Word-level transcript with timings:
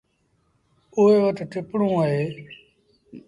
اُئي 0.97 1.15
وٽ 1.23 1.37
ٽپڻو 1.51 1.89
اهي۔ 1.99 2.21